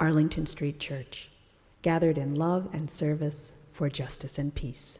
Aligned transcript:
Arlington 0.00 0.46
Street 0.46 0.80
Church, 0.80 1.28
gathered 1.82 2.16
in 2.16 2.34
love 2.34 2.70
and 2.72 2.90
service 2.90 3.52
for 3.70 3.90
justice 3.90 4.38
and 4.38 4.54
peace. 4.54 4.98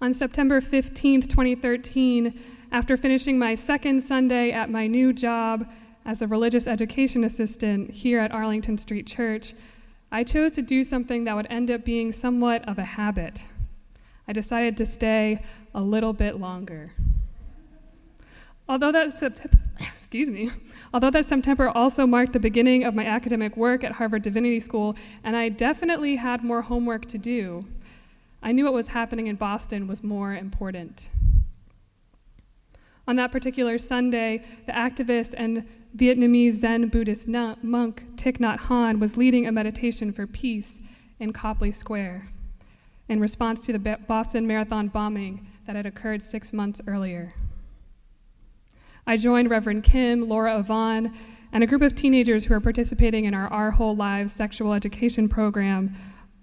On 0.00 0.12
September 0.12 0.60
15, 0.60 1.22
2013, 1.22 2.40
after 2.72 2.96
finishing 2.96 3.38
my 3.38 3.54
second 3.54 4.02
Sunday 4.02 4.52
at 4.52 4.70
my 4.70 4.86
new 4.86 5.12
job 5.12 5.70
as 6.04 6.22
a 6.22 6.26
religious 6.26 6.66
education 6.66 7.24
assistant 7.24 7.90
here 7.90 8.20
at 8.20 8.32
Arlington 8.32 8.78
Street 8.78 9.06
Church, 9.06 9.54
I 10.10 10.24
chose 10.24 10.52
to 10.52 10.62
do 10.62 10.82
something 10.82 11.24
that 11.24 11.36
would 11.36 11.46
end 11.50 11.70
up 11.70 11.84
being 11.84 12.12
somewhat 12.12 12.66
of 12.68 12.78
a 12.78 12.84
habit. 12.84 13.44
I 14.26 14.32
decided 14.32 14.76
to 14.78 14.86
stay 14.86 15.42
a 15.74 15.82
little 15.82 16.12
bit 16.12 16.38
longer. 16.40 16.92
Although 18.68 18.92
that 18.92 19.18
September, 19.18 19.58
excuse 19.96 20.30
me, 20.30 20.50
although 20.92 21.10
that 21.10 21.28
September 21.28 21.68
also 21.68 22.06
marked 22.06 22.32
the 22.32 22.40
beginning 22.40 22.84
of 22.84 22.94
my 22.94 23.04
academic 23.04 23.56
work 23.56 23.84
at 23.84 23.92
Harvard 23.92 24.22
Divinity 24.22 24.60
School, 24.60 24.96
and 25.22 25.36
I 25.36 25.48
definitely 25.48 26.16
had 26.16 26.42
more 26.42 26.62
homework 26.62 27.06
to 27.06 27.18
do, 27.18 27.66
I 28.42 28.52
knew 28.52 28.64
what 28.64 28.74
was 28.74 28.88
happening 28.88 29.26
in 29.26 29.36
Boston 29.36 29.86
was 29.86 30.02
more 30.02 30.34
important. 30.34 31.10
On 33.08 33.16
that 33.16 33.30
particular 33.30 33.78
Sunday, 33.78 34.42
the 34.66 34.72
activist 34.72 35.34
and 35.36 35.66
Vietnamese 35.96 36.54
Zen 36.54 36.88
Buddhist 36.88 37.28
monk 37.28 38.04
Thich 38.16 38.38
Nhat 38.38 38.58
Hanh 38.62 38.98
was 38.98 39.16
leading 39.16 39.46
a 39.46 39.52
meditation 39.52 40.12
for 40.12 40.26
peace 40.26 40.80
in 41.20 41.32
Copley 41.32 41.70
Square 41.70 42.28
in 43.08 43.20
response 43.20 43.60
to 43.60 43.72
the 43.72 43.78
Boston 44.08 44.46
Marathon 44.46 44.88
bombing 44.88 45.46
that 45.66 45.76
had 45.76 45.86
occurred 45.86 46.22
six 46.22 46.52
months 46.52 46.80
earlier. 46.88 47.32
I 49.08 49.16
joined 49.16 49.50
Reverend 49.50 49.84
Kim, 49.84 50.28
Laura 50.28 50.58
Avon, 50.58 51.14
and 51.52 51.62
a 51.62 51.66
group 51.66 51.80
of 51.80 51.94
teenagers 51.94 52.44
who 52.44 52.54
are 52.54 52.60
participating 52.60 53.24
in 53.24 53.34
our 53.34 53.46
Our 53.46 53.70
Whole 53.70 53.94
Lives 53.94 54.32
sexual 54.32 54.72
education 54.72 55.28
program 55.28 55.94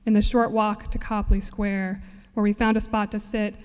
in 0.06 0.14
the 0.14 0.22
short 0.22 0.52
walk 0.52 0.90
to 0.92 0.98
Copley 0.98 1.42
Square, 1.42 2.02
where 2.34 2.44
we 2.44 2.54
found 2.54 2.78
a 2.78 2.82
spot 2.82 3.12
to 3.12 3.20
sit 3.20 3.56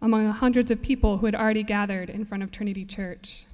among 0.00 0.24
the 0.24 0.32
hundreds 0.32 0.70
of 0.70 0.80
people 0.80 1.18
who 1.18 1.26
had 1.26 1.34
already 1.34 1.62
gathered 1.62 2.08
in 2.08 2.24
front 2.24 2.42
of 2.42 2.50
Trinity 2.50 2.86
Church. 2.86 3.44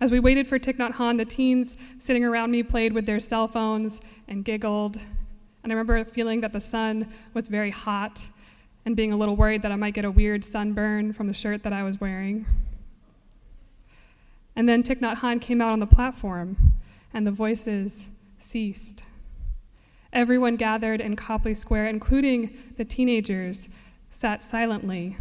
As 0.00 0.10
we 0.10 0.18
waited 0.18 0.46
for 0.46 0.58
Thich 0.58 0.78
Nhat 0.78 0.94
Hanh, 0.94 1.18
the 1.18 1.26
teens 1.26 1.76
sitting 1.98 2.24
around 2.24 2.50
me 2.52 2.62
played 2.62 2.94
with 2.94 3.04
their 3.04 3.20
cell 3.20 3.48
phones 3.48 4.00
and 4.26 4.46
giggled. 4.46 4.96
And 5.62 5.70
I 5.70 5.74
remember 5.74 6.06
feeling 6.06 6.40
that 6.40 6.54
the 6.54 6.60
sun 6.62 7.08
was 7.34 7.48
very 7.48 7.70
hot 7.70 8.30
and 8.86 8.94
being 8.94 9.12
a 9.12 9.16
little 9.16 9.34
worried 9.34 9.62
that 9.62 9.72
I 9.72 9.76
might 9.76 9.94
get 9.94 10.04
a 10.04 10.10
weird 10.10 10.44
sunburn 10.44 11.12
from 11.12 11.26
the 11.26 11.34
shirt 11.34 11.64
that 11.64 11.72
I 11.72 11.82
was 11.82 12.00
wearing. 12.00 12.46
And 14.54 14.68
then 14.68 14.84
Thich 14.84 15.00
Nhat 15.00 15.16
Hanh 15.16 15.40
came 15.40 15.60
out 15.60 15.72
on 15.72 15.80
the 15.80 15.86
platform, 15.86 16.72
and 17.12 17.26
the 17.26 17.32
voices 17.32 18.08
ceased. 18.38 19.02
Everyone 20.12 20.54
gathered 20.54 21.00
in 21.00 21.16
Copley 21.16 21.52
Square, 21.52 21.88
including 21.88 22.56
the 22.76 22.84
teenagers, 22.84 23.68
sat 24.12 24.42
silently. 24.42 25.16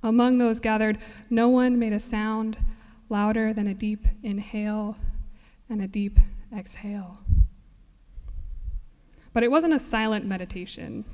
Among 0.00 0.38
those 0.38 0.60
gathered, 0.60 0.98
no 1.28 1.48
one 1.48 1.76
made 1.76 1.92
a 1.92 2.00
sound 2.00 2.56
louder 3.08 3.52
than 3.52 3.66
a 3.66 3.74
deep 3.74 4.06
inhale 4.22 4.96
and 5.68 5.82
a 5.82 5.88
deep 5.88 6.20
exhale. 6.56 7.18
But 9.32 9.42
it 9.42 9.50
wasn't 9.50 9.74
a 9.74 9.80
silent 9.80 10.24
meditation. 10.24 11.04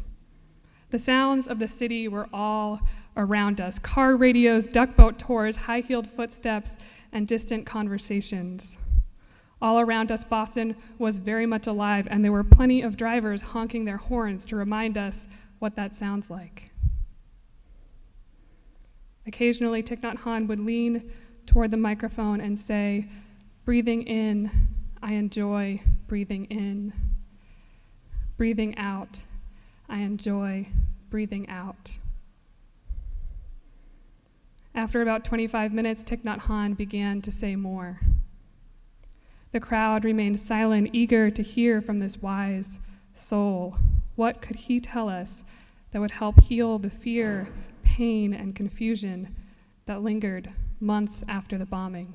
The 0.93 0.99
sounds 0.99 1.49
of 1.49 1.59
the 1.59 1.69
city 1.69 2.07
were 2.07 2.29
all 2.35 2.83
around 3.17 3.63
us 3.63 3.79
car 3.79 4.15
radios, 4.15 4.69
duck 4.69 4.95
boat 4.95 5.19
tours, 5.19 5.57
high 5.57 5.81
heeled 5.81 6.07
footsteps, 6.07 6.77
and 7.13 7.27
distant 7.27 7.65
conversations. 7.65 8.77
All 9.63 9.81
around 9.81 10.13
us, 10.13 10.23
Boston 10.23 10.77
was 10.99 11.19
very 11.19 11.47
much 11.47 11.67
alive, 11.67 12.07
and 12.11 12.23
there 12.23 12.31
were 12.31 12.45
plenty 12.45 12.83
of 12.83 12.99
drivers 12.99 13.41
honking 13.41 13.87
their 13.87 13.97
horns 13.97 14.45
to 14.47 14.57
remind 14.57 14.99
us 14.99 15.27
what 15.61 15.77
that 15.77 15.95
sounds 15.95 16.29
like. 16.29 16.73
Occasionally, 19.27 19.83
Thich 19.83 20.03
Nhat 20.03 20.19
Hanh 20.19 20.47
would 20.47 20.61
lean 20.61 21.11
toward 21.47 21.71
the 21.71 21.79
microphone 21.79 22.39
and 22.39 22.59
say, 22.59 23.09
Breathing 23.65 24.03
in, 24.03 24.51
I 25.03 25.15
enjoy 25.15 25.81
breathing 26.07 26.45
in. 26.47 26.93
Breathing 28.37 28.77
out, 28.77 29.25
I 29.93 29.99
enjoy 29.99 30.69
breathing 31.11 31.47
out. 31.51 31.99
After 34.75 35.03
about 35.03 35.23
25 35.23 35.75
minutes, 35.75 36.03
Thich 36.03 36.23
Nhat 36.23 36.45
Hanh 36.45 36.75
began 36.75 37.21
to 37.21 37.31
say 37.31 37.57
more. 37.57 38.01
The 39.53 39.61
crowd 39.61 40.07
remained 40.07 40.41
silent, 40.41 40.89
eager 40.95 41.31
to 41.31 41.43
hear 41.43 41.83
from 41.83 41.99
this 41.99 42.23
wise 42.23 42.81
soul. 43.15 43.77
What 44.17 44.41
could 44.41 44.57
he 44.57 44.81
tell 44.81 45.11
us 45.11 45.45
that 45.91 46.01
would 46.01 46.13
help 46.13 46.41
heal 46.41 46.79
the 46.79 46.89
fear, 46.89 47.49
pain, 47.83 48.33
and 48.33 48.57
confusion 48.57 49.37
that 49.85 50.03
lingered 50.03 50.49
months 50.81 51.23
after 51.29 51.59
the 51.59 51.67
bombing? 51.67 52.15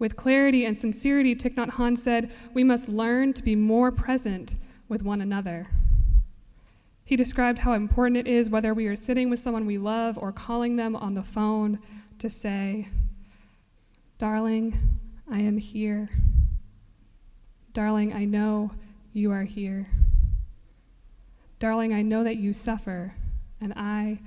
With 0.00 0.16
clarity 0.16 0.64
and 0.64 0.76
sincerity, 0.76 1.36
Thich 1.36 1.54
Nhat 1.54 1.74
Hanh 1.74 1.96
said, 1.96 2.32
We 2.52 2.64
must 2.64 2.88
learn 2.88 3.32
to 3.34 3.44
be 3.44 3.54
more 3.54 3.92
present 3.92 4.56
with 4.88 5.02
one 5.02 5.20
another. 5.20 5.68
He 7.04 7.16
described 7.16 7.60
how 7.60 7.74
important 7.74 8.16
it 8.16 8.26
is, 8.26 8.48
whether 8.48 8.72
we 8.72 8.86
are 8.86 8.96
sitting 8.96 9.28
with 9.28 9.40
someone 9.40 9.66
we 9.66 9.78
love 9.78 10.16
or 10.16 10.32
calling 10.32 10.76
them 10.76 10.96
on 10.96 11.14
the 11.14 11.22
phone, 11.22 11.78
to 12.18 12.30
say, 12.30 12.88
Darling, 14.18 14.98
I 15.30 15.40
am 15.40 15.58
here. 15.58 16.08
Darling, 17.72 18.12
I 18.12 18.24
know 18.24 18.70
you 19.12 19.32
are 19.32 19.42
here. 19.42 19.88
Darling, 21.58 21.92
I 21.92 22.02
know 22.02 22.24
that 22.24 22.36
you 22.36 22.52
suffer, 22.52 23.14
and 23.60 23.72
I 23.76 24.20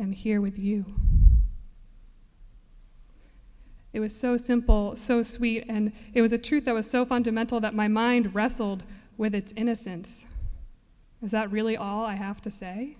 am 0.00 0.12
here 0.12 0.40
with 0.40 0.58
you. 0.58 0.86
It 3.92 4.00
was 4.00 4.14
so 4.14 4.36
simple, 4.36 4.96
so 4.96 5.22
sweet, 5.22 5.64
and 5.68 5.92
it 6.12 6.20
was 6.20 6.32
a 6.32 6.38
truth 6.38 6.64
that 6.64 6.74
was 6.74 6.90
so 6.90 7.04
fundamental 7.04 7.60
that 7.60 7.74
my 7.74 7.86
mind 7.86 8.34
wrestled 8.34 8.82
with 9.16 9.34
its 9.34 9.52
innocence. 9.56 10.26
Is 11.22 11.30
that 11.30 11.50
really 11.50 11.76
all 11.76 12.04
I 12.04 12.14
have 12.14 12.40
to 12.42 12.50
say? 12.50 12.96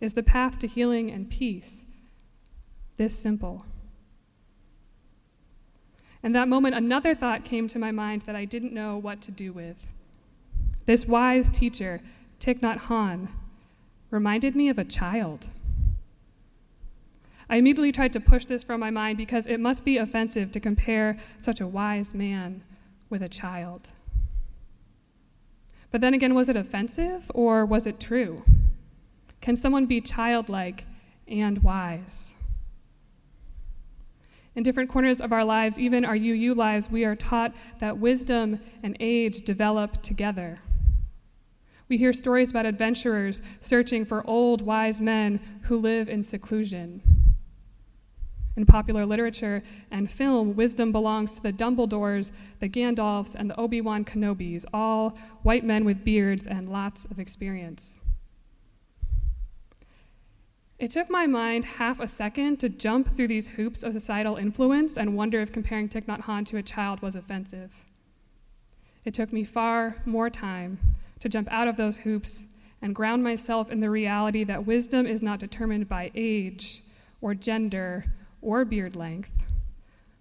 Is 0.00 0.14
the 0.14 0.22
path 0.22 0.58
to 0.60 0.66
healing 0.66 1.10
and 1.10 1.30
peace 1.30 1.84
this 2.96 3.18
simple? 3.18 3.64
In 6.22 6.32
that 6.32 6.48
moment, 6.48 6.74
another 6.74 7.14
thought 7.14 7.44
came 7.44 7.68
to 7.68 7.78
my 7.78 7.90
mind 7.90 8.22
that 8.22 8.34
I 8.34 8.44
didn't 8.46 8.72
know 8.72 8.96
what 8.96 9.20
to 9.22 9.30
do 9.30 9.52
with. 9.52 9.86
This 10.86 11.06
wise 11.06 11.50
teacher, 11.50 12.00
Thich 12.40 12.60
Nhat 12.60 12.82
Hanh, 12.82 13.28
reminded 14.10 14.56
me 14.56 14.68
of 14.68 14.78
a 14.78 14.84
child. 14.84 15.48
I 17.48 17.56
immediately 17.56 17.92
tried 17.92 18.12
to 18.14 18.20
push 18.20 18.46
this 18.46 18.64
from 18.64 18.80
my 18.80 18.90
mind 18.90 19.18
because 19.18 19.46
it 19.46 19.60
must 19.60 19.84
be 19.84 19.98
offensive 19.98 20.50
to 20.52 20.60
compare 20.60 21.16
such 21.40 21.60
a 21.60 21.66
wise 21.66 22.14
man 22.14 22.62
with 23.10 23.22
a 23.22 23.28
child. 23.28 23.90
But 25.94 26.00
then 26.00 26.12
again, 26.12 26.34
was 26.34 26.48
it 26.48 26.56
offensive 26.56 27.30
or 27.36 27.64
was 27.64 27.86
it 27.86 28.00
true? 28.00 28.42
Can 29.40 29.54
someone 29.54 29.86
be 29.86 30.00
childlike 30.00 30.86
and 31.28 31.62
wise? 31.62 32.34
In 34.56 34.64
different 34.64 34.90
corners 34.90 35.20
of 35.20 35.32
our 35.32 35.44
lives, 35.44 35.78
even 35.78 36.04
our 36.04 36.16
UU 36.16 36.54
lives, 36.54 36.90
we 36.90 37.04
are 37.04 37.14
taught 37.14 37.54
that 37.78 37.98
wisdom 37.98 38.58
and 38.82 38.96
age 38.98 39.44
develop 39.44 40.02
together. 40.02 40.58
We 41.88 41.96
hear 41.96 42.12
stories 42.12 42.50
about 42.50 42.66
adventurers 42.66 43.40
searching 43.60 44.04
for 44.04 44.26
old, 44.26 44.62
wise 44.62 45.00
men 45.00 45.38
who 45.66 45.78
live 45.78 46.08
in 46.08 46.24
seclusion. 46.24 47.13
In 48.56 48.66
popular 48.66 49.04
literature 49.04 49.62
and 49.90 50.10
film, 50.10 50.54
wisdom 50.54 50.92
belongs 50.92 51.34
to 51.36 51.42
the 51.42 51.52
Dumbledores, 51.52 52.30
the 52.60 52.68
Gandalfs, 52.68 53.34
and 53.34 53.50
the 53.50 53.58
Obi 53.58 53.80
Wan 53.80 54.04
Kenobis, 54.04 54.64
all 54.72 55.16
white 55.42 55.64
men 55.64 55.84
with 55.84 56.04
beards 56.04 56.46
and 56.46 56.70
lots 56.70 57.04
of 57.06 57.18
experience. 57.18 57.98
It 60.78 60.90
took 60.90 61.10
my 61.10 61.26
mind 61.26 61.64
half 61.64 61.98
a 61.98 62.06
second 62.06 62.58
to 62.58 62.68
jump 62.68 63.16
through 63.16 63.28
these 63.28 63.48
hoops 63.48 63.82
of 63.82 63.92
societal 63.92 64.36
influence 64.36 64.96
and 64.96 65.16
wonder 65.16 65.40
if 65.40 65.52
comparing 65.52 65.88
Thich 65.88 66.04
Nhat 66.04 66.22
Hanh 66.22 66.46
to 66.46 66.56
a 66.56 66.62
child 66.62 67.00
was 67.00 67.16
offensive. 67.16 67.84
It 69.04 69.14
took 69.14 69.32
me 69.32 69.44
far 69.44 69.96
more 70.04 70.30
time 70.30 70.78
to 71.20 71.28
jump 71.28 71.48
out 71.50 71.68
of 71.68 71.76
those 71.76 71.98
hoops 71.98 72.44
and 72.82 72.94
ground 72.94 73.24
myself 73.24 73.70
in 73.70 73.80
the 73.80 73.90
reality 73.90 74.44
that 74.44 74.66
wisdom 74.66 75.06
is 75.06 75.22
not 75.22 75.38
determined 75.38 75.88
by 75.88 76.10
age 76.14 76.82
or 77.20 77.34
gender 77.34 78.04
or 78.44 78.64
beard 78.64 78.94
length, 78.94 79.32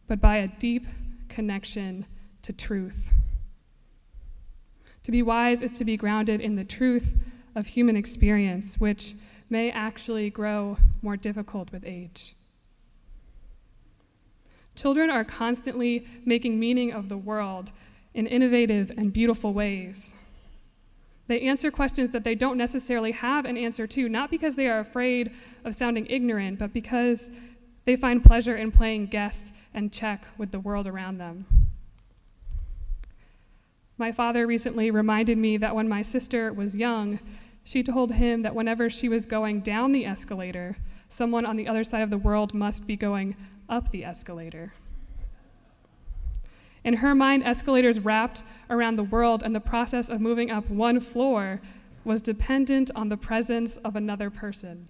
but 0.08 0.20
by 0.20 0.38
a 0.38 0.48
deep 0.48 0.88
connection 1.30 2.06
to 2.42 2.54
truth. 2.54 3.10
To 5.04 5.12
be 5.12 5.22
wise 5.22 5.62
is 5.62 5.78
to 5.78 5.86
be 5.86 5.98
grounded 5.98 6.40
in 6.40 6.56
the 6.56 6.64
truth 6.64 7.16
of 7.56 7.68
human 7.68 7.96
experience, 7.96 8.78
which 8.80 9.16
may 9.50 9.70
actually 9.70 10.30
grow 10.30 10.78
more 11.02 11.18
difficult 11.18 11.72
with 11.72 11.84
age. 11.86 12.36
Children 14.76 15.10
are 15.10 15.24
constantly 15.24 16.08
making 16.26 16.60
meaning 16.60 16.92
of 16.92 17.10
the 17.10 17.18
world 17.18 17.72
in 18.14 18.26
innovative 18.26 18.92
and 18.98 19.14
beautiful 19.14 19.54
ways. 19.54 20.16
They 21.28 21.42
answer 21.42 21.72
questions 21.72 22.10
that 22.10 22.24
they 22.24 22.36
don't 22.36 22.58
necessarily 22.58 23.12
have 23.12 23.46
an 23.46 23.58
answer 23.58 23.88
to, 23.88 24.10
not 24.10 24.30
because 24.30 24.56
they 24.56 24.68
are 24.68 24.80
afraid 24.80 25.31
of 25.64 25.76
sounding 25.76 26.06
ignorant, 26.08 26.60
but 26.60 26.74
because 26.74 27.30
they 27.85 27.95
find 27.95 28.24
pleasure 28.24 28.56
in 28.56 28.71
playing 28.71 29.07
guess 29.07 29.51
and 29.74 29.91
check 29.91 30.25
with 30.38 30.51
the 30.51 30.59
world 30.59 30.88
around 30.88 31.18
them. 31.18 31.45
My 33.97 34.12
father 34.12 34.47
recently 34.47 34.89
reminded 34.89 35.38
me 35.38 35.57
that 35.57 35.75
when 35.75 35.88
my 35.88 36.01
sister 36.01 36.51
was 36.51 36.75
young, 36.75 37.19
she 37.63 37.83
told 37.83 38.13
him 38.13 38.41
that 38.41 38.56
whenever 38.56 38.89
she 38.89 39.07
was 39.07 39.25
going 39.25 39.62
down 39.62 39.91
the 39.91 40.06
escalator, 40.06 40.77
someone 41.07 41.45
on 41.45 41.56
the 41.56 41.68
other 41.68 41.83
side 41.83 42.01
of 42.01 42.09
the 42.09 42.18
world 42.18 42.53
must 42.53 42.88
be 42.88 42.95
going 42.95 43.35
up 43.69 43.91
the 43.91 44.03
escalator. 44.03 44.74
In 46.83 46.95
her 46.95 47.15
mind, 47.15 47.44
escalators 47.44 48.00
wrapped 48.00 48.44
around 48.69 48.97
the 48.97 49.03
world, 49.03 49.41
and 49.41 49.56
the 49.56 49.62
process 49.62 50.09
of 50.09 50.19
moving 50.19 50.51
up 50.51 50.69
one 50.69 51.00
floor 51.00 51.62
was 52.03 52.21
dependent 52.21 52.91
on 52.95 53.07
the 53.07 53.15
presence 53.15 53.77
of 53.77 53.95
another 53.95 54.30
person. 54.30 54.89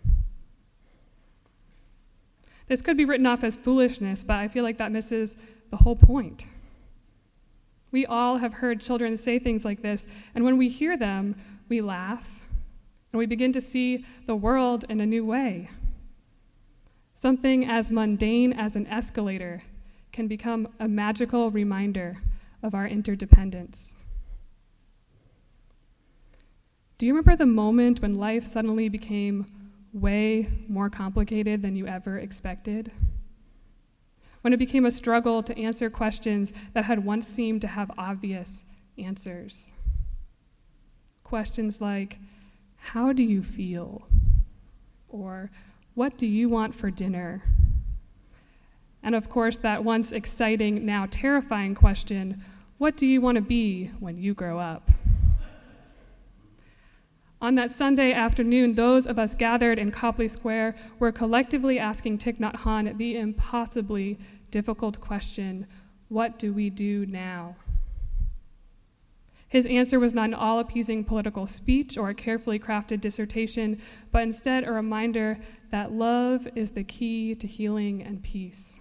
This 2.67 2.81
could 2.81 2.97
be 2.97 3.05
written 3.05 3.25
off 3.25 3.43
as 3.43 3.57
foolishness, 3.57 4.23
but 4.23 4.37
I 4.37 4.47
feel 4.47 4.63
like 4.63 4.77
that 4.77 4.91
misses 4.91 5.35
the 5.69 5.77
whole 5.77 5.95
point. 5.95 6.47
We 7.91 8.05
all 8.05 8.37
have 8.37 8.55
heard 8.55 8.81
children 8.81 9.17
say 9.17 9.37
things 9.37 9.63
like 9.63 9.81
this, 9.81 10.07
and 10.33 10.43
when 10.43 10.57
we 10.57 10.69
hear 10.69 10.97
them, 10.97 11.35
we 11.69 11.81
laugh 11.81 12.41
and 13.11 13.19
we 13.19 13.25
begin 13.25 13.53
to 13.53 13.61
see 13.61 14.05
the 14.25 14.35
world 14.35 14.85
in 14.89 14.99
a 14.99 15.05
new 15.05 15.23
way. 15.23 15.69
Something 17.15 17.65
as 17.65 17.91
mundane 17.91 18.51
as 18.51 18.75
an 18.75 18.87
escalator 18.87 19.63
can 20.11 20.27
become 20.27 20.67
a 20.79 20.87
magical 20.87 21.51
reminder 21.51 22.17
of 22.61 22.73
our 22.73 22.87
interdependence. 22.87 23.93
Do 26.97 27.05
you 27.05 27.13
remember 27.13 27.35
the 27.35 27.45
moment 27.45 28.01
when 28.01 28.15
life 28.15 28.45
suddenly 28.45 28.89
became 28.89 29.45
way 29.93 30.49
more 30.67 30.89
complicated 30.89 31.61
than 31.61 31.75
you 31.75 31.87
ever 31.87 32.17
expected? 32.17 32.91
When 34.41 34.51
it 34.51 34.57
became 34.57 34.85
a 34.85 34.91
struggle 34.91 35.41
to 35.43 35.57
answer 35.57 35.89
questions 35.89 36.51
that 36.73 36.85
had 36.85 37.05
once 37.05 37.27
seemed 37.27 37.61
to 37.61 37.67
have 37.67 37.91
obvious 37.97 38.65
answers? 38.97 39.71
Questions 41.23 41.79
like, 41.79 42.17
How 42.77 43.13
do 43.13 43.23
you 43.23 43.41
feel? 43.41 44.07
Or, 45.07 45.51
What 45.93 46.17
do 46.17 46.27
you 46.27 46.49
want 46.49 46.75
for 46.75 46.91
dinner? 46.91 47.43
And 49.01 49.15
of 49.15 49.29
course, 49.29 49.57
that 49.57 49.83
once 49.83 50.11
exciting, 50.11 50.85
now 50.85 51.07
terrifying 51.09 51.75
question 51.75 52.41
what 52.79 52.97
do 52.97 53.05
you 53.05 53.21
want 53.21 53.35
to 53.35 53.41
be 53.41 53.91
when 53.99 54.17
you 54.17 54.33
grow 54.33 54.59
up? 54.59 54.91
On 57.43 57.55
that 57.55 57.71
Sunday 57.71 58.13
afternoon, 58.13 58.75
those 58.75 59.05
of 59.05 59.19
us 59.19 59.35
gathered 59.35 59.77
in 59.77 59.91
Copley 59.91 60.29
Square 60.29 60.75
were 60.97 61.11
collectively 61.11 61.77
asking 61.77 62.17
Thich 62.17 62.39
Nhat 62.39 62.61
Hanh 62.61 62.97
the 62.97 63.17
impossibly 63.17 64.17
difficult 64.49 65.01
question 65.01 65.67
what 66.07 66.39
do 66.39 66.53
we 66.53 66.69
do 66.69 67.05
now? 67.05 67.57
His 69.49 69.65
answer 69.65 69.99
was 69.99 70.13
not 70.13 70.29
an 70.29 70.33
all 70.33 70.59
appeasing 70.59 71.03
political 71.03 71.45
speech 71.45 71.97
or 71.97 72.09
a 72.09 72.15
carefully 72.15 72.59
crafted 72.59 73.01
dissertation, 73.01 73.81
but 74.11 74.23
instead 74.23 74.63
a 74.63 74.71
reminder 74.71 75.37
that 75.69 75.91
love 75.91 76.47
is 76.55 76.71
the 76.71 76.83
key 76.83 77.35
to 77.35 77.45
healing 77.45 78.01
and 78.01 78.23
peace 78.23 78.79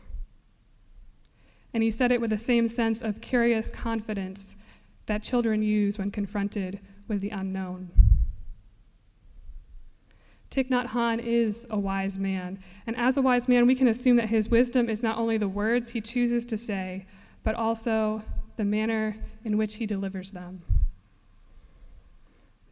and 1.74 1.82
he 1.82 1.90
said 1.90 2.12
it 2.12 2.20
with 2.20 2.30
the 2.30 2.38
same 2.38 2.68
sense 2.68 3.02
of 3.02 3.20
curious 3.20 3.70
confidence 3.70 4.54
that 5.06 5.22
children 5.22 5.62
use 5.62 5.98
when 5.98 6.10
confronted 6.10 6.80
with 7.08 7.20
the 7.20 7.30
unknown. 7.30 7.90
Thich 10.52 10.68
Nhat 10.68 10.88
Hanh 10.88 11.18
is 11.18 11.66
a 11.70 11.78
wise 11.78 12.18
man, 12.18 12.58
and 12.86 12.94
as 12.96 13.16
a 13.16 13.22
wise 13.22 13.48
man, 13.48 13.66
we 13.66 13.74
can 13.74 13.88
assume 13.88 14.16
that 14.16 14.28
his 14.28 14.50
wisdom 14.50 14.90
is 14.90 15.02
not 15.02 15.16
only 15.16 15.38
the 15.38 15.48
words 15.48 15.90
he 15.90 16.02
chooses 16.02 16.44
to 16.44 16.58
say, 16.58 17.06
but 17.42 17.54
also 17.54 18.22
the 18.56 18.64
manner 18.64 19.16
in 19.44 19.56
which 19.56 19.76
he 19.76 19.86
delivers 19.86 20.32
them. 20.32 20.62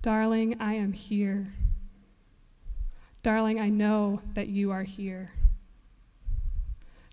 Darling, 0.03 0.57
I 0.61 0.75
am 0.75 0.93
here. 0.93 1.55
Darling, 3.23 3.59
I 3.59 3.71
know 3.71 4.21
that 4.35 4.49
you 4.49 4.71
are 4.71 4.83
here. 4.83 5.33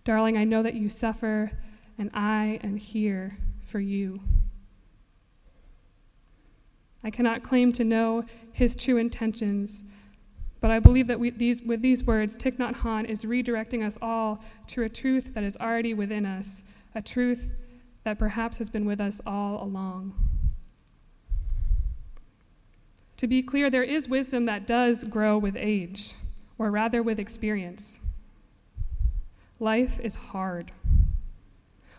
Darling, 0.04 0.38
I 0.38 0.44
know 0.44 0.62
that 0.64 0.74
you 0.74 0.90
suffer 0.90 1.52
and 1.98 2.10
I 2.14 2.60
am 2.62 2.76
here 2.76 3.38
for 3.66 3.80
you. 3.80 4.20
I 7.04 7.10
cannot 7.10 7.44
claim 7.44 7.72
to 7.74 7.86
know 7.86 8.26
his 8.52 8.76
true 8.76 8.98
intentions, 8.98 9.86
but 10.60 10.72
I 10.72 10.80
believe 10.80 11.08
that 11.08 11.20
we, 11.20 11.30
these, 11.30 11.62
with 11.62 11.82
these 11.82 12.04
words, 12.04 12.36
Thich 12.36 12.58
Nhat 12.58 12.78
Hanh 12.78 13.06
is 13.06 13.24
redirecting 13.24 13.86
us 13.86 13.98
all 14.02 14.44
to 14.68 14.84
a 14.84 14.90
truth 14.90 15.34
that 15.34 15.44
is 15.44 15.56
already 15.58 15.94
within 15.94 16.26
us, 16.26 16.64
a 16.96 17.02
truth 17.02 17.50
that 18.04 18.18
perhaps 18.18 18.58
has 18.58 18.70
been 18.70 18.86
with 18.86 19.00
us 19.00 19.22
all 19.26 19.64
along. 19.64 20.14
To 23.18 23.28
be 23.28 23.42
clear, 23.42 23.70
there 23.70 23.84
is 23.84 24.08
wisdom 24.08 24.46
that 24.46 24.68
does 24.68 25.04
grow 25.04 25.38
with 25.38 25.56
age, 25.58 26.14
or 26.58 26.72
rather 26.72 27.04
with 27.04 27.20
experience. 27.20 28.00
Life 29.60 30.00
is 30.00 30.16
hard. 30.16 30.72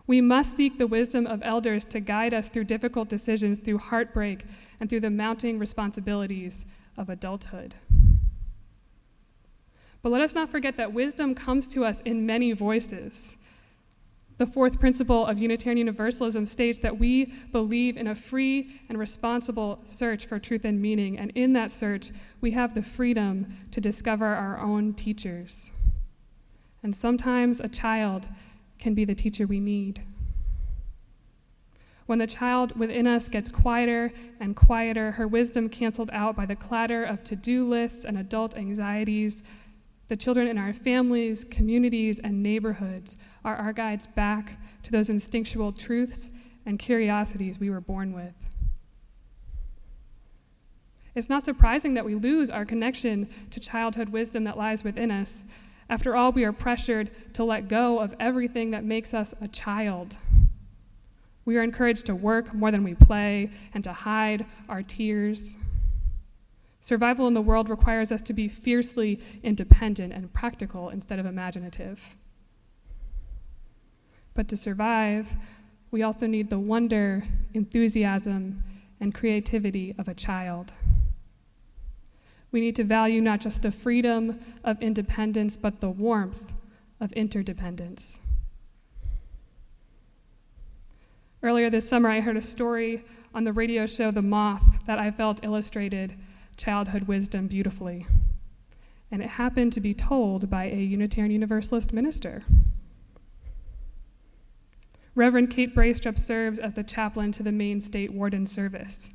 We 0.07 0.21
must 0.21 0.57
seek 0.57 0.79
the 0.79 0.87
wisdom 0.87 1.27
of 1.27 1.43
elders 1.45 1.85
to 1.87 2.01
guide 2.01 2.33
us 2.33 2.49
through 2.49 2.65
difficult 2.65 3.09
decisions, 3.09 3.59
through 3.59 3.79
heartbreak, 3.79 4.45
and 4.81 4.89
through 4.89 5.01
the 5.01 5.11
mounting 5.11 5.59
responsibilities 5.59 6.65
of 6.97 7.11
adulthood. 7.11 7.75
But 10.03 10.13
let 10.13 10.21
us 10.21 10.35
not 10.35 10.51
forget 10.51 10.77
that 10.77 10.93
wisdom 10.93 11.35
comes 11.35 11.67
to 11.69 11.85
us 11.85 12.01
in 12.03 12.27
many 12.27 12.53
voices. 12.53 13.37
The 14.39 14.47
fourth 14.47 14.79
principle 14.79 15.27
of 15.27 15.39
Unitarian 15.39 15.79
Universalism 15.79 16.47
states 16.47 16.79
that 16.79 16.99
we 16.99 17.33
believe 17.51 17.97
in 17.97 18.07
a 18.07 18.15
free 18.15 18.81
and 18.89 18.97
responsible 18.97 19.81
search 19.85 20.27
for 20.27 20.39
truth 20.39 20.65
and 20.65 20.81
meaning, 20.81 21.19
and 21.19 21.33
in 21.35 21.53
that 21.55 21.73
search, 21.73 22.13
we 22.41 22.53
have 22.53 22.75
the 22.75 22.83
freedom 22.83 23.53
to 23.73 23.81
discover 23.81 24.27
our 24.27 24.59
own 24.61 24.95
teachers. 24.95 25.73
And 26.85 26.95
sometimes 26.95 27.59
a 27.59 27.69
child 27.69 28.29
can 28.79 28.95
be 28.95 29.05
the 29.05 29.15
teacher 29.15 29.45
we 29.45 29.59
need. 29.59 30.03
When 32.07 32.21
the 32.21 32.27
child 32.27 32.79
within 32.79 33.09
us 33.09 33.29
gets 33.29 33.51
quieter 33.51 34.13
and 34.39 34.55
quieter, 34.55 35.11
her 35.13 35.27
wisdom 35.27 35.69
canceled 35.69 36.11
out 36.13 36.37
by 36.37 36.47
the 36.47 36.57
clatter 36.57 37.03
of 37.03 37.25
to 37.25 37.37
do 37.37 37.69
lists 37.69 38.05
and 38.05 38.17
adult 38.17 38.57
anxieties, 38.57 39.43
the 40.09 40.17
children 40.17 40.47
in 40.49 40.59
our 40.59 40.73
families, 40.73 41.45
communities, 41.45 42.19
and 42.19 42.43
neighborhoods 42.43 43.17
are 43.45 43.57
our 43.57 43.73
guides 43.73 44.07
back 44.07 44.59
to 44.83 44.91
those 44.91 45.11
instinctual 45.11 45.73
truths 45.73 46.31
and 46.67 46.79
curiosities 46.79 47.59
we 47.59 47.71
were 47.71 47.81
born 47.81 48.13
with. 48.13 48.35
It's 51.15 51.29
not 51.29 51.45
surprising 51.45 51.95
that 51.95 52.05
we 52.05 52.15
lose 52.15 52.49
our 52.51 52.65
connection 52.65 53.29
to 53.51 53.61
childhood 53.61 54.11
wisdom 54.11 54.45
that 54.45 54.57
lies 54.57 54.85
within 54.85 55.11
us 55.11 55.45
after 55.91 56.15
all, 56.15 56.33
we 56.33 56.45
are 56.45 56.53
pressured 56.53 57.11
to 57.35 57.45
let 57.45 57.69
go 57.69 57.99
of 57.99 58.15
everything 58.21 58.73
that 58.73 58.85
makes 58.85 59.15
us 59.15 59.35
a 59.41 59.49
child. 59.49 60.17
We 61.47 61.57
are 61.57 61.63
encouraged 61.63 62.07
to 62.07 62.15
work 62.15 62.53
more 62.53 62.71
than 62.71 62.85
we 62.85 62.95
play 62.95 63.51
and 63.73 63.83
to 63.85 63.93
hide 63.93 64.45
our 64.69 64.83
tears. 64.83 65.57
Survival 66.81 67.27
in 67.27 67.35
the 67.35 67.43
world 67.43 67.69
requires 67.69 68.13
us 68.13 68.23
to 68.23 68.33
be 68.33 68.49
fiercely 68.49 69.21
independent 69.43 70.13
and 70.13 70.33
practical 70.33 70.89
instead 70.89 71.19
of 71.19 71.27
imaginative. 71.27 72.17
But 74.35 74.49
to 74.49 74.57
survive, 74.57 75.37
we 75.91 76.03
also 76.03 76.27
need 76.27 76.51
the 76.51 76.59
wonder, 76.59 77.25
enthusiasm, 77.55 78.63
and 79.01 79.15
creativity 79.15 79.95
of 79.99 80.09
a 80.09 80.15
child. 80.15 80.73
We 82.51 82.61
need 82.61 82.77
to 82.77 82.85
value 82.85 83.21
not 83.21 83.41
just 83.41 83.63
the 83.63 83.73
freedom 83.73 84.41
of 84.65 84.81
independence, 84.81 85.57
but 85.57 85.81
the 85.81 85.91
warmth 85.91 86.55
of 87.01 87.13
interdependence. 87.13 88.21
Earlier 91.43 91.71
this 91.71 91.89
summer, 91.89 92.09
I 92.09 92.21
heard 92.21 92.37
a 92.37 92.43
story 92.43 93.05
on 93.35 93.45
the 93.45 93.53
radio 93.53 93.87
show 93.87 94.11
The 94.11 94.23
Moth 94.23 94.85
that 94.87 94.99
I 94.99 95.11
felt 95.11 95.45
illustrated 95.45 96.17
childhood 96.59 97.05
wisdom 97.05 97.47
beautifully. 97.47 98.07
And 99.11 99.23
it 99.23 99.31
happened 99.31 99.73
to 99.73 99.81
be 99.81 99.95
told 99.95 100.51
by 100.51 100.65
a 100.65 100.77
Unitarian 100.77 101.33
Universalist 101.33 101.93
minister. 101.95 102.43
Reverend 105.15 105.51
Kate 105.51 105.75
Braestrup 105.75 106.19
serves 106.19 106.59
as 106.59 106.75
the 106.75 106.85
chaplain 106.85 107.33
to 107.33 107.43
the 107.43 107.51
Maine 107.51 107.81
State 107.81 108.13
Warden 108.13 108.47
Service. 108.47 109.13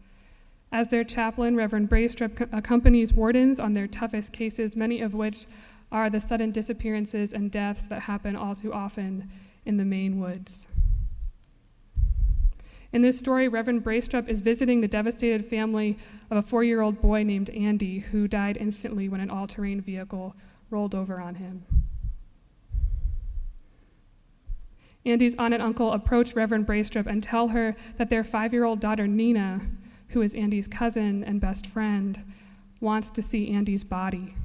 As 0.71 0.87
their 0.87 1.03
chaplain, 1.03 1.55
Reverend 1.55 1.89
Braestrup 1.89 2.49
accompanies 2.51 3.13
wardens 3.13 3.59
on 3.59 3.73
their 3.73 3.87
toughest 3.87 4.33
cases, 4.33 4.75
many 4.75 5.01
of 5.01 5.13
which 5.13 5.45
are 5.91 6.09
the 6.09 6.19
sudden 6.19 6.51
disappearances 6.51 7.31
and 7.31 7.51
deaths 7.51 7.85
that 7.87 8.01
happen 8.01 8.35
all 8.35 8.55
too 8.55 8.73
often 8.73 9.29
in 9.65 9.77
the 9.77 9.85
Maine 9.85 10.19
woods. 10.19 10.67
In 12.93 13.01
this 13.01 13.19
story, 13.19 13.49
Reverend 13.49 13.83
Braestrup 13.83 14.29
is 14.29 14.39
visiting 14.39 14.79
the 14.79 14.87
devastated 14.87 15.45
family 15.45 15.97
of 16.31 16.37
a 16.37 16.41
four 16.41 16.63
year 16.63 16.81
old 16.81 17.01
boy 17.01 17.23
named 17.23 17.49
Andy 17.49 17.99
who 17.99 18.27
died 18.27 18.55
instantly 18.55 19.09
when 19.09 19.19
an 19.19 19.29
all 19.29 19.47
terrain 19.47 19.81
vehicle 19.81 20.35
rolled 20.69 20.95
over 20.95 21.19
on 21.19 21.35
him. 21.35 21.65
Andy's 25.05 25.35
aunt 25.35 25.53
and 25.53 25.61
uncle 25.61 25.91
approach 25.91 26.33
Reverend 26.33 26.65
Braestrup 26.65 27.07
and 27.07 27.21
tell 27.21 27.49
her 27.49 27.75
that 27.97 28.09
their 28.09 28.23
five 28.23 28.53
year 28.53 28.63
old 28.63 28.79
daughter 28.79 29.07
Nina 29.07 29.59
who 30.13 30.21
is 30.21 30.33
Andy's 30.35 30.67
cousin 30.67 31.23
and 31.23 31.41
best 31.41 31.67
friend, 31.67 32.23
wants 32.79 33.11
to 33.11 33.21
see 33.21 33.51
Andy's 33.51 33.83
body. 33.83 34.35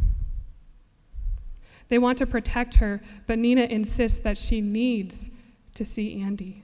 They 1.88 1.98
want 1.98 2.18
to 2.18 2.26
protect 2.26 2.76
her, 2.76 3.00
but 3.26 3.38
Nina 3.38 3.62
insists 3.62 4.20
that 4.20 4.36
she 4.36 4.60
needs 4.60 5.30
to 5.74 5.84
see 5.84 6.20
Andy. 6.20 6.62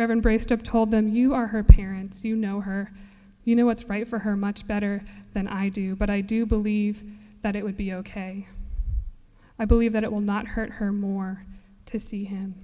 Reverend 0.00 0.22
Braestrup 0.22 0.62
told 0.62 0.90
them, 0.90 1.08
You 1.08 1.34
are 1.34 1.48
her 1.48 1.62
parents. 1.62 2.24
You 2.24 2.34
know 2.34 2.62
her. 2.62 2.90
You 3.44 3.54
know 3.54 3.66
what's 3.66 3.84
right 3.84 4.08
for 4.08 4.20
her 4.20 4.34
much 4.34 4.66
better 4.66 5.02
than 5.34 5.46
I 5.46 5.68
do, 5.68 5.94
but 5.94 6.08
I 6.08 6.22
do 6.22 6.46
believe 6.46 7.04
that 7.42 7.54
it 7.54 7.62
would 7.64 7.76
be 7.76 7.92
okay. 7.92 8.46
I 9.58 9.66
believe 9.66 9.92
that 9.92 10.02
it 10.02 10.10
will 10.10 10.22
not 10.22 10.46
hurt 10.46 10.70
her 10.70 10.90
more 10.90 11.44
to 11.84 12.00
see 12.00 12.24
him. 12.24 12.54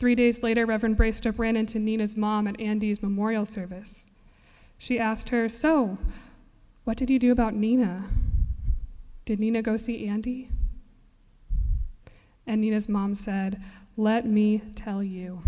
Three 0.00 0.16
days 0.16 0.42
later, 0.42 0.66
Reverend 0.66 0.96
Braestrup 0.96 1.38
ran 1.38 1.56
into 1.56 1.78
Nina's 1.78 2.16
mom 2.16 2.48
at 2.48 2.60
Andy's 2.60 3.00
memorial 3.00 3.44
service. 3.44 4.06
She 4.76 4.98
asked 4.98 5.28
her, 5.28 5.48
So, 5.48 5.98
what 6.82 6.96
did 6.96 7.10
you 7.10 7.20
do 7.20 7.30
about 7.30 7.54
Nina? 7.54 8.06
Did 9.24 9.38
Nina 9.38 9.62
go 9.62 9.76
see 9.76 10.08
Andy? 10.08 10.48
And 12.44 12.60
Nina's 12.60 12.88
mom 12.88 13.14
said, 13.14 13.62
Let 13.96 14.26
me 14.26 14.62
tell 14.74 15.02
you. 15.02 15.40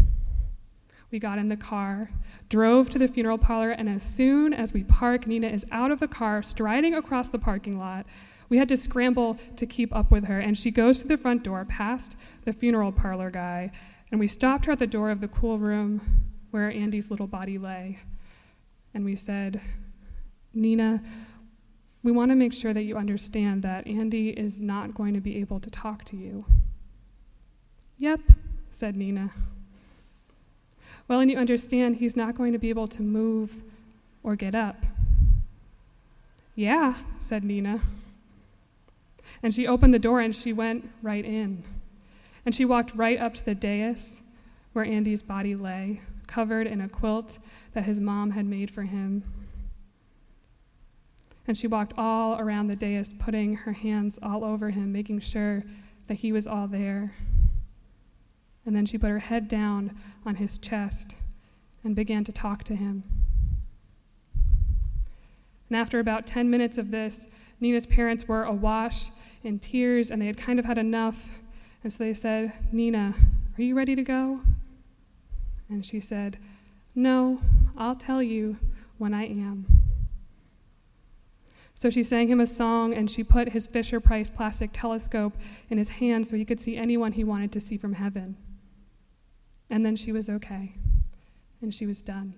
We 1.10 1.18
got 1.18 1.38
in 1.38 1.46
the 1.46 1.56
car, 1.56 2.10
drove 2.48 2.90
to 2.90 2.98
the 2.98 3.08
funeral 3.08 3.38
parlor, 3.38 3.70
and 3.70 3.88
as 3.88 4.02
soon 4.02 4.52
as 4.52 4.72
we 4.72 4.82
park, 4.84 5.26
Nina 5.26 5.46
is 5.46 5.64
out 5.70 5.90
of 5.90 6.00
the 6.00 6.08
car, 6.08 6.42
striding 6.42 6.94
across 6.94 7.28
the 7.28 7.38
parking 7.38 7.78
lot. 7.78 8.06
We 8.48 8.58
had 8.58 8.68
to 8.68 8.76
scramble 8.76 9.38
to 9.56 9.66
keep 9.66 9.94
up 9.94 10.10
with 10.10 10.24
her, 10.26 10.40
and 10.40 10.58
she 10.58 10.70
goes 10.70 11.00
to 11.00 11.08
the 11.08 11.16
front 11.16 11.44
door 11.44 11.64
past 11.64 12.16
the 12.44 12.52
funeral 12.52 12.92
parlor 12.92 13.30
guy 13.30 13.70
and 14.14 14.20
we 14.20 14.28
stopped 14.28 14.66
her 14.66 14.72
at 14.72 14.78
the 14.78 14.86
door 14.86 15.10
of 15.10 15.20
the 15.20 15.26
cool 15.26 15.58
room 15.58 16.00
where 16.52 16.70
Andy's 16.70 17.10
little 17.10 17.26
body 17.26 17.58
lay. 17.58 17.98
And 18.94 19.04
we 19.04 19.16
said, 19.16 19.60
Nina, 20.52 21.02
we 22.04 22.12
want 22.12 22.30
to 22.30 22.36
make 22.36 22.52
sure 22.52 22.72
that 22.72 22.84
you 22.84 22.96
understand 22.96 23.64
that 23.64 23.88
Andy 23.88 24.28
is 24.28 24.60
not 24.60 24.94
going 24.94 25.14
to 25.14 25.20
be 25.20 25.40
able 25.40 25.58
to 25.58 25.68
talk 25.68 26.04
to 26.04 26.16
you. 26.16 26.44
Yep, 27.98 28.20
said 28.68 28.96
Nina. 28.96 29.30
Well, 31.06 31.20
and 31.20 31.30
you 31.30 31.36
understand 31.36 31.96
he's 31.96 32.16
not 32.16 32.34
going 32.34 32.52
to 32.52 32.58
be 32.58 32.70
able 32.70 32.88
to 32.88 33.02
move 33.02 33.62
or 34.22 34.36
get 34.36 34.54
up. 34.54 34.84
Yeah, 36.54 36.94
said 37.20 37.44
Nina. 37.44 37.80
And 39.42 39.54
she 39.54 39.66
opened 39.66 39.92
the 39.92 39.98
door 39.98 40.20
and 40.20 40.34
she 40.34 40.52
went 40.52 40.90
right 41.02 41.24
in. 41.24 41.62
And 42.46 42.54
she 42.54 42.64
walked 42.64 42.94
right 42.94 43.18
up 43.18 43.34
to 43.34 43.44
the 43.44 43.54
dais 43.54 44.22
where 44.72 44.84
Andy's 44.84 45.22
body 45.22 45.54
lay, 45.54 46.00
covered 46.26 46.66
in 46.66 46.80
a 46.80 46.88
quilt 46.88 47.38
that 47.72 47.84
his 47.84 48.00
mom 48.00 48.32
had 48.32 48.46
made 48.46 48.70
for 48.70 48.82
him. 48.82 49.22
And 51.46 51.56
she 51.56 51.66
walked 51.66 51.92
all 51.98 52.38
around 52.38 52.68
the 52.68 52.76
dais, 52.76 53.14
putting 53.18 53.54
her 53.56 53.72
hands 53.72 54.18
all 54.22 54.44
over 54.44 54.70
him, 54.70 54.92
making 54.92 55.20
sure 55.20 55.62
that 56.08 56.14
he 56.14 56.32
was 56.32 56.46
all 56.46 56.66
there. 56.66 57.14
And 58.66 58.75
then 58.75 58.87
she 58.87 58.99
put 58.99 59.11
her 59.11 59.18
head 59.18 59.49
down 59.49 59.97
on 60.25 60.37
his 60.37 60.59
chest 60.59 61.14
and 61.83 61.94
began 61.94 62.25
to 62.25 62.33
talk 62.33 62.64
to 62.64 62.75
him. 62.75 63.04
And 65.68 65.76
after 65.76 65.99
about 65.99 66.26
10 66.26 66.50
minutes 66.50 66.78
of 66.78 66.90
this, 66.90 67.26
Nina's 67.61 67.87
parents 67.87 68.26
were 68.26 68.44
awash 68.44 69.11
in 69.42 69.59
tears 69.59 70.11
and 70.11 70.21
they 70.21 70.26
had 70.26 70.37
kind 70.37 70.59
of 70.59 70.64
had 70.64 70.78
enough 70.78 71.28
and 71.85 71.92
so 71.92 72.02
they 72.02 72.14
said, 72.14 72.54
Nina, 72.73 73.14
are 73.59 73.62
you 73.62 73.76
ready 73.76 73.94
to 73.94 74.02
go? 74.02 74.40
And 75.68 75.85
she 75.85 76.00
said, 76.00 76.38
No, 76.94 77.40
I'll 77.76 77.94
tell 77.94 78.23
you 78.23 78.56
when 78.97 79.12
I 79.12 79.26
am. 79.26 79.66
So 81.75 81.90
she 81.90 82.02
sang 82.02 82.28
him 82.28 82.40
a 82.40 82.47
song 82.47 82.94
and 82.94 83.11
she 83.11 83.23
put 83.23 83.50
his 83.50 83.66
Fisher 83.66 84.00
Price 84.00 84.30
plastic 84.30 84.71
telescope 84.73 85.35
in 85.68 85.76
his 85.76 85.90
hand 85.90 86.26
so 86.26 86.37
he 86.37 86.44
could 86.47 86.59
see 86.59 86.78
anyone 86.78 87.12
he 87.12 87.25
wanted 87.25 87.52
to 87.52 87.61
see 87.61 87.76
from 87.76 87.92
heaven. 87.92 88.37
And 89.71 89.85
then 89.85 89.97
she 89.97 90.12
was 90.12 90.28
okay, 90.28 90.75
and 91.61 91.75
she 91.75 91.87
was 91.87 92.02
done. 92.02 92.35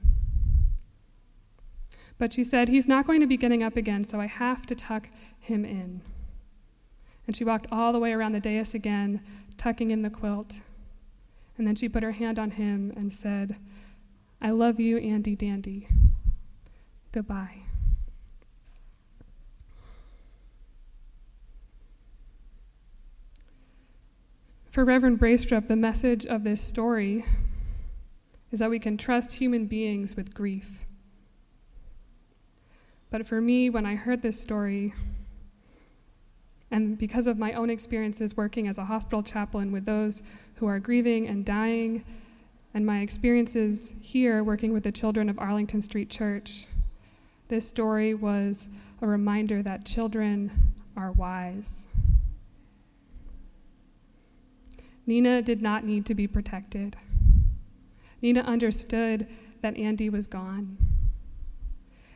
But 2.18 2.32
she 2.32 2.44
said, 2.44 2.68
He's 2.68 2.88
not 2.88 3.06
going 3.06 3.20
to 3.20 3.26
be 3.26 3.36
getting 3.36 3.62
up 3.62 3.76
again, 3.76 4.04
so 4.04 4.20
I 4.20 4.26
have 4.26 4.66
to 4.66 4.74
tuck 4.74 5.08
him 5.38 5.64
in. 5.64 6.00
And 7.26 7.36
she 7.36 7.44
walked 7.44 7.66
all 7.70 7.92
the 7.92 7.98
way 7.98 8.12
around 8.12 8.32
the 8.32 8.40
dais 8.40 8.74
again, 8.74 9.20
tucking 9.58 9.90
in 9.90 10.02
the 10.02 10.10
quilt. 10.10 10.60
And 11.58 11.66
then 11.66 11.74
she 11.74 11.88
put 11.88 12.02
her 12.02 12.12
hand 12.12 12.38
on 12.38 12.52
him 12.52 12.92
and 12.96 13.12
said, 13.12 13.56
I 14.40 14.50
love 14.50 14.78
you, 14.78 14.98
Andy 14.98 15.34
Dandy. 15.34 15.88
Goodbye. 17.12 17.65
For 24.76 24.84
Reverend 24.84 25.18
Braestrup, 25.18 25.68
the 25.68 25.74
message 25.74 26.26
of 26.26 26.44
this 26.44 26.60
story 26.60 27.24
is 28.52 28.58
that 28.58 28.68
we 28.68 28.78
can 28.78 28.98
trust 28.98 29.32
human 29.32 29.64
beings 29.64 30.16
with 30.16 30.34
grief. 30.34 30.84
But 33.08 33.26
for 33.26 33.40
me, 33.40 33.70
when 33.70 33.86
I 33.86 33.94
heard 33.94 34.20
this 34.20 34.38
story, 34.38 34.92
and 36.70 36.98
because 36.98 37.26
of 37.26 37.38
my 37.38 37.54
own 37.54 37.70
experiences 37.70 38.36
working 38.36 38.68
as 38.68 38.76
a 38.76 38.84
hospital 38.84 39.22
chaplain 39.22 39.72
with 39.72 39.86
those 39.86 40.22
who 40.56 40.66
are 40.66 40.78
grieving 40.78 41.26
and 41.26 41.42
dying, 41.42 42.04
and 42.74 42.84
my 42.84 43.00
experiences 43.00 43.94
here 43.98 44.44
working 44.44 44.74
with 44.74 44.82
the 44.82 44.92
children 44.92 45.30
of 45.30 45.38
Arlington 45.38 45.80
Street 45.80 46.10
Church, 46.10 46.66
this 47.48 47.66
story 47.66 48.12
was 48.12 48.68
a 49.00 49.06
reminder 49.06 49.62
that 49.62 49.86
children 49.86 50.74
are 50.98 51.12
wise. 51.12 51.86
Nina 55.06 55.40
did 55.40 55.62
not 55.62 55.84
need 55.84 56.04
to 56.06 56.14
be 56.14 56.26
protected. 56.26 56.96
Nina 58.20 58.40
understood 58.40 59.28
that 59.62 59.76
Andy 59.76 60.10
was 60.10 60.26
gone. 60.26 60.76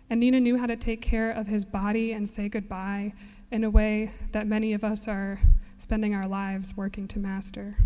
And 0.09 0.18
Nina 0.18 0.40
knew 0.40 0.59
how 0.59 0.66
to 0.66 0.76
take 0.76 1.00
care 1.00 1.30
of 1.30 1.47
his 1.47 1.64
body 1.64 2.12
and 2.12 2.28
say 2.28 2.49
goodbye 2.49 3.12
in 3.52 3.62
a 3.62 3.70
way 3.70 4.12
that 4.32 4.47
many 4.47 4.73
of 4.73 4.82
us 4.82 5.06
are 5.06 5.38
spending 5.78 6.14
our 6.14 6.26
lives 6.26 6.76
working 6.76 7.06
to 7.09 7.18
master. 7.18 7.76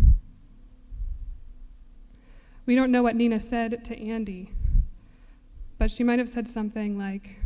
We 2.65 2.75
don't 2.75 2.91
know 2.91 3.03
what 3.03 3.15
Nina 3.15 3.39
said 3.39 3.85
to 3.85 3.99
Andy, 3.99 4.51
but 5.77 5.91
she 5.91 6.03
might 6.03 6.17
have 6.17 6.29
said 6.29 6.47
something 6.47 6.97
like, 6.97 7.37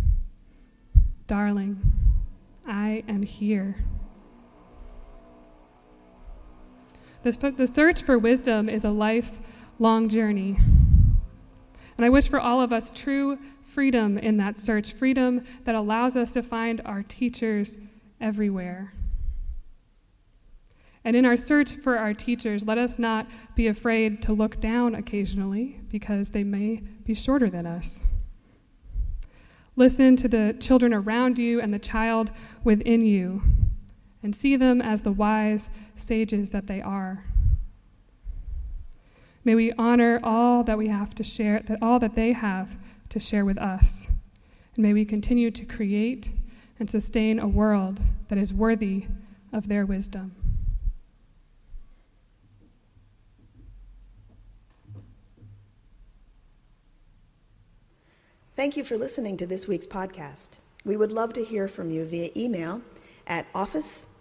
Darling, 1.27 1.81
I 2.65 3.03
am 3.07 3.23
here. 3.23 3.75
The, 7.23 7.53
the 7.55 7.67
search 7.67 8.01
for 8.01 8.17
wisdom 8.17 8.69
is 8.69 8.85
a 8.85 8.91
lifelong 8.91 10.09
journey. 10.09 10.57
And 11.97 12.05
I 12.05 12.09
wish 12.09 12.29
for 12.29 12.39
all 12.39 12.61
of 12.61 12.71
us 12.71 12.91
true 12.95 13.38
freedom 13.61 14.17
in 14.17 14.38
that 14.38 14.57
search, 14.57 14.93
freedom 14.93 15.43
that 15.65 15.75
allows 15.75 16.15
us 16.15 16.31
to 16.31 16.41
find 16.41 16.81
our 16.85 17.03
teachers 17.03 17.77
everywhere. 18.21 18.93
And 21.03 21.15
in 21.15 21.25
our 21.25 21.38
search 21.38 21.73
for 21.73 21.97
our 21.97 22.13
teachers, 22.13 22.65
let 22.65 22.77
us 22.77 22.99
not 22.99 23.27
be 23.55 23.67
afraid 23.67 24.21
to 24.23 24.33
look 24.33 24.59
down 24.59 24.95
occasionally 24.95 25.81
because 25.89 26.29
they 26.29 26.43
may 26.43 26.81
be 27.03 27.13
shorter 27.13 27.49
than 27.49 27.65
us. 27.65 28.01
Listen 29.75 30.15
to 30.17 30.27
the 30.27 30.55
children 30.59 30.93
around 30.93 31.38
you 31.38 31.61
and 31.61 31.73
the 31.73 31.79
child 31.79 32.31
within 32.63 33.01
you, 33.01 33.41
and 34.21 34.35
see 34.35 34.55
them 34.55 34.81
as 34.81 35.01
the 35.01 35.11
wise 35.11 35.69
sages 35.95 36.49
that 36.49 36.67
they 36.67 36.81
are. 36.81 37.25
May 39.45 39.55
we 39.55 39.71
honor 39.73 40.19
all 40.23 40.63
that 40.63 40.77
we 40.77 40.89
have 40.89 41.15
to 41.15 41.23
share, 41.23 41.61
that 41.65 41.81
all 41.81 41.99
that 41.99 42.15
they 42.15 42.33
have 42.33 42.77
to 43.09 43.19
share 43.19 43.45
with 43.45 43.57
us. 43.57 44.07
And 44.75 44.83
may 44.83 44.93
we 44.93 45.05
continue 45.05 45.49
to 45.51 45.65
create 45.65 46.31
and 46.79 46.89
sustain 46.89 47.39
a 47.39 47.47
world 47.47 47.99
that 48.27 48.38
is 48.38 48.53
worthy 48.53 49.07
of 49.51 49.67
their 49.67 49.85
wisdom. 49.85 50.35
Thank 58.55 58.75
you 58.75 58.83
for 58.83 58.97
listening 58.97 59.38
to 59.38 59.47
this 59.47 59.69
week's 59.69 59.88
podcast. 59.88 60.49
We 60.83 60.97
would 60.97 61.13
love 61.13 61.31
to 61.33 61.45
hear 61.45 61.69
from 61.69 61.91
you 61.91 62.05
via 62.05 62.29
email 62.35 62.81
at 63.25 63.45
office 63.55 64.05